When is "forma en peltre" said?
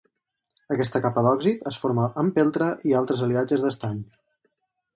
1.85-2.71